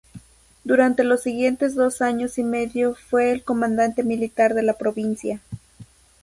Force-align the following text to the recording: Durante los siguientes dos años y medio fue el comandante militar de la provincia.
Durante 0.63 1.03
los 1.03 1.21
siguientes 1.21 1.75
dos 1.75 2.01
años 2.01 2.39
y 2.39 2.43
medio 2.43 2.95
fue 2.95 3.31
el 3.31 3.43
comandante 3.43 4.01
militar 4.01 4.55
de 4.55 4.63
la 4.63 4.73
provincia. 4.73 5.41